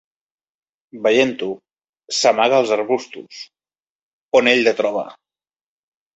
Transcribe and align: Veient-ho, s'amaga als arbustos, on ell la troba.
Veient-ho, 1.07 1.49
s'amaga 2.21 2.57
als 2.61 2.73
arbustos, 2.79 3.43
on 4.43 4.53
ell 4.55 4.67
la 4.71 4.77
troba. 4.83 5.07